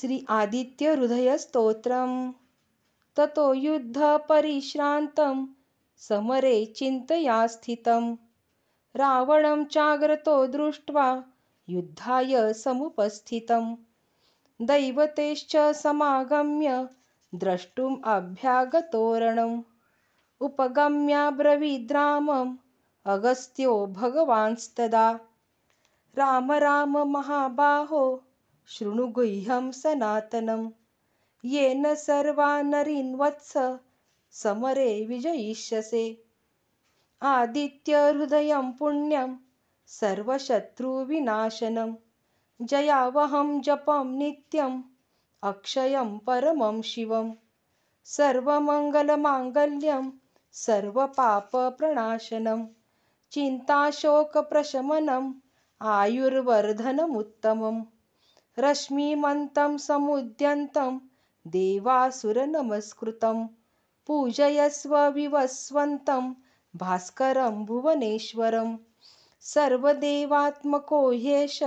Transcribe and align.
श्री 0.00 0.26
आदित्यहृदयस्तोत्रम् 0.28 2.32
ततो 3.16 3.54
युद्धपरिश्रान्तं 3.54 5.46
समरे 5.96 6.66
चिन्तया 6.66 7.46
स्थितं 7.46 8.16
रावणं 8.96 9.64
चाग्रतो 9.64 10.46
दृष्ट्वा 10.46 11.24
युद्धाय 11.68 12.52
समुपस्थितं 12.52 13.76
दैवतेश्च 14.62 15.56
समागम्य 15.56 16.88
द्रष्टुम् 17.34 17.96
अभ्यागतोरणम्। 18.04 19.62
उपगम्याब्रवीद्रामम् 20.40 22.56
अगस्त्यो 23.06 23.86
भगवांस्तदा। 23.86 25.20
राम 26.18 26.52
राम 26.52 26.98
महाबाहो 26.98 28.24
शृणु 28.66 29.06
गुह्यं 29.06 29.70
सनातनं। 29.70 30.70
येन 31.44 31.94
सर्वानरिन्वत्स 31.94 33.52
समरे 34.30 35.06
विजयिष्यसे। 35.06 36.24
आदित्यहृदयं 37.22 38.72
पुण्यं 38.72 39.34
सर्वशत्रुविनाशनं। 39.86 41.94
जयावहं 42.62 43.60
जपं 43.60 44.18
नित्यम् 44.18 44.82
अक्षयं 45.42 46.18
परमं 46.18 46.82
शिवं 46.82 47.34
सर्वमङ्गलमाङ्गल्यं 48.04 50.10
सर्वपापप्रणाशनं। 50.52 52.66
चिन्ताशोकप्रशमनम् 53.30 55.34
आयुर्वर्धनमुत्तमम् 55.80 57.84
रश्मिमन्तं 58.58 59.76
समुद्यन्तं 59.76 60.98
देवासुरनमस्कृतं 61.46 63.46
पूजयस्व 64.06 65.08
विवस्वन्तं 65.08 66.34
भास्करं 66.76 67.64
भुवनेश्वरं। 67.64 68.76
सर्वदेवात्मको 69.40 71.10
ह्येष 71.10 71.62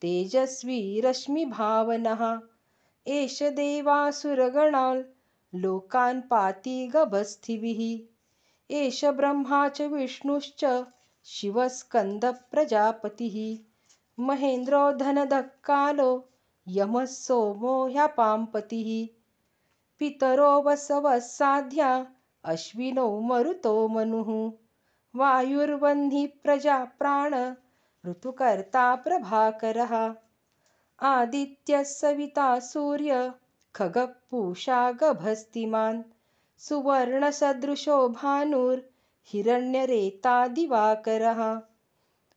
तेजस्वी 0.00 1.00
रश्मिभावनः। 1.00 2.40
एष 3.06 3.42
देवासुरगणाल् 3.42 5.02
लोकान् 5.54 6.22
पाति 6.22 6.86
गभस्थिभिः। 6.86 8.10
एष 8.74 9.04
ब्रह्मा 9.04 9.68
च 9.68 9.82
विष्णुश्च 9.82 10.84
शिवस्कन्दप्रजापतिः। 11.24 13.69
महेन्द्रो 14.20 14.92
धनदक्कालो 14.92 16.28
यमः 16.68 17.04
सोमो 17.04 17.88
ह्यपाम्पतिः 17.88 19.08
पितरो 19.98 20.62
वसवः 20.62 21.18
साध्या 21.18 22.06
अश्विनो 22.44 23.20
मरुतो 23.20 23.88
मनुः। 23.88 24.52
वायुर्वह्निप्रजाप्राण 25.16 27.54
ऋतुकर्ता 28.06 28.94
प्रभाकरः। 28.94 30.14
आदित्यः 31.02 31.82
सविता 31.82 32.58
सूर्य 32.58 33.34
खगः 33.74 34.92
गभस्तिमान्। 35.02 36.02
सुवर्णसदृशो 36.58 38.08
भानुर्हिरण्यरेता 38.08 40.48
दिवाकरः 40.48 41.69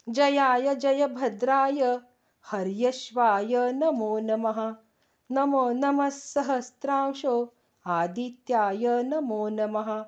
जयाय 0.09 0.75
जयभद्राय 0.75 1.99
हर्यश्वाय 2.45 3.71
नमो 3.73 4.19
नमः। 4.19 4.75
नमो 5.31 5.69
नमः 5.69 6.09
सहस्रांशो 6.09 7.53
आदित्याय 7.85 9.03
नमो 9.03 9.49
नमः। 9.49 10.05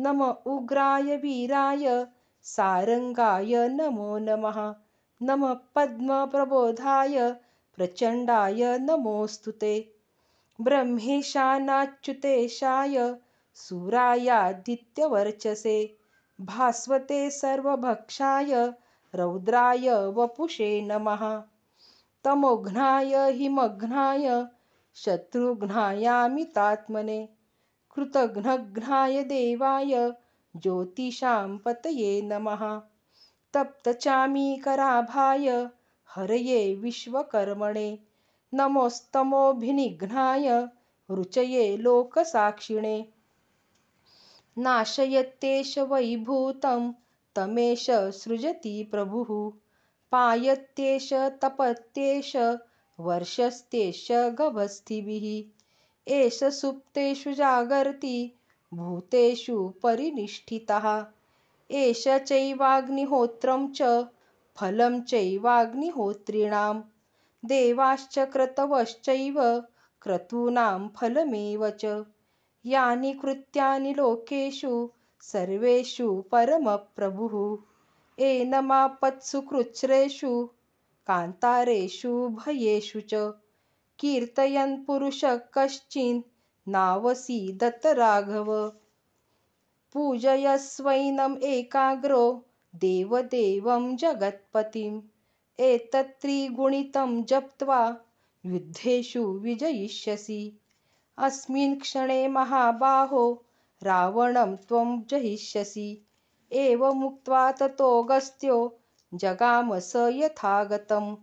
नम 0.00 0.22
उग्राय 0.24 1.16
वीराय 1.16 2.06
सारङ्गाय 2.42 3.68
नमो 3.68 4.18
नमः। 4.18 4.74
नमः 5.22 5.54
पद्मप्रबोधाय 5.74 7.36
प्रचण्डाय 7.78 8.78
नमोऽस्तु 8.78 9.50
ते। 9.50 9.94
ब्रह्मेशानाच्युतेशाय 10.60 13.16
सूरायादित्यवर्चसे। 13.54 15.98
भास्वते 16.40 17.30
सर्वभक्षाय 17.30 18.72
रौद्राय 19.14 19.90
वपुषे 19.90 20.82
नमः। 20.82 21.42
तमोघ्नाय 22.24 23.32
हिमघ्नाय 23.32 24.46
शत्रुघ्नायामितात्मने 24.94 27.28
कृतघ्नघ्नाय 27.94 29.24
देवाय 29.24 30.12
ज्योतिषां 30.56 31.58
पतये 31.58 32.22
नमः। 32.22 32.80
तप्तचामीकराभाय 33.54 35.68
हरये 36.16 36.74
विश्वकर्मणे। 36.74 37.98
नमोस्तमोभिनिघ्नाय 38.54 40.48
रुचये 41.10 41.82
लोकसाक्षिणे। 41.82 43.04
नाशयत्येष 44.58 45.78
वैभूतं 45.78 46.92
तमेष 47.36 47.90
सृजति 47.90 48.88
प्रभुः। 48.90 49.50
पायत्येष 50.10 51.12
तपत्येष 51.12 52.36
वर्षस्त्येष 53.00 54.08
गभस्थिभिः। 54.12 55.26
एष 56.12 56.44
सुप्तेषु 56.44 57.32
जागर्ति 57.32 58.32
भूतेषु 58.74 59.72
परिनिष्ठितः। 59.82 61.04
एष 61.70 62.08
चैवाग्निहोत्रं 62.08 63.72
च 63.72 63.82
फलं 64.60 65.00
चैवाग्निहोत्रिणां 65.00 66.80
देवाश्च 67.44 68.18
क्रतवश्चैव 68.18 69.60
क्रतूनां 70.02 70.88
फलमेव 70.96 71.70
च। 71.70 72.04
यानि 72.64 73.12
कृत्यानि 73.12 73.94
लोकेषु 73.94 74.88
सर्वेषु 75.22 76.24
परमप्रभुः। 76.32 77.58
एनमापत्सु 78.18 79.40
कृच्छ्रेषु 79.40 80.48
कान्तारेषु 81.06 82.28
भयेषु 82.28 83.00
च। 83.00 83.14
कीर्तयन् 83.98 84.84
पुरुषः 84.84 85.36
राघव 87.86 88.68
पूजयस्वैनम् 89.92 91.38
एकाग्रो 91.42 92.47
देवदेवं 92.80 93.96
जगत्पतिम्। 93.96 95.00
एतत्त्रिगुणितं 95.60 97.24
जप्त्वा 97.24 97.96
युद्धेषु 98.46 99.22
विजयिष्यसि। 99.22 100.58
अस्मिन् 101.18 101.80
क्षणे 101.80 102.28
महाबाहो 102.28 103.44
रावणं 103.82 104.56
त्वं 104.56 105.02
जहिष्यसि। 105.10 106.06
एवमुक्त्वा 106.52 107.52
ततोऽगस्त्यो 107.52 108.78
जगाम 109.14 109.78
स 109.78 109.92
यथागतम्। 109.96 111.16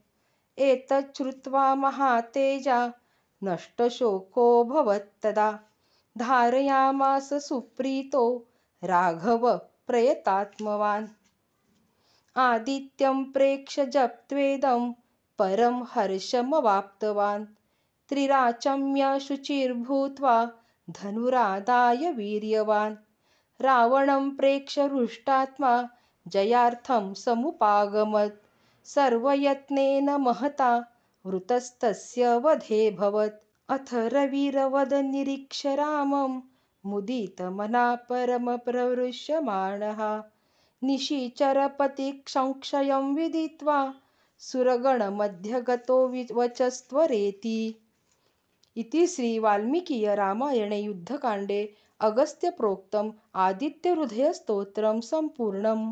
एतच्छ्रुत्वा 0.57 1.75
महातेजा 1.75 2.93
नष्टशोकोऽभवत्तदा 3.43 5.59
धारयामास 6.17 7.33
सुप्रीतो 7.33 8.47
राघवप्रयतात्मवान् 8.83 11.07
आदित्यं 12.37 13.23
प्रेक्ष्य 13.23 13.85
जप्त्वेदं 13.85 14.93
परं 15.39 15.83
हर्षमवाप्तवान् 15.83 17.45
त्रिराचम्य 18.09 19.19
शुचिर्भूत्वा 19.19 20.51
धनुरादाय 20.89 22.11
वीर्यवान्। 22.11 22.95
रावणं 23.61 24.29
प्रेक्ष्य 24.29 24.81
हृष्टात्मा 24.81 25.89
जयार्थं 26.27 27.13
समुपागमत्। 27.13 28.45
सर्वयत्नेन 28.85 30.09
महता 30.09 30.85
वृतस्तस्य 31.25 32.37
वधेऽभवत् 32.37 33.43
अथ 33.69 33.93
रविरवदनिरीक्ष्य 33.93 35.75
रामं। 35.75 36.41
मुदितमना 36.85 37.95
परमप्रहृष्यमाणः 37.95 40.23
निशिचरपतिसंक्षयं 40.85 43.13
विदित्वा 43.15 43.79
सुरगणमध्यगतो 44.39 45.97
वचस्त्वरेति। 46.33 47.59
इति 48.77 49.05
श्रीवाल्मीकीयरामायणे 49.07 50.79
युद्धकाण्डे 50.81 51.61
अगस्त्यप्रोक्तम् 52.07 53.11
आदित्यहृदयस्तोत्रं 53.45 54.99
सम्पूर्णम् 55.11 55.85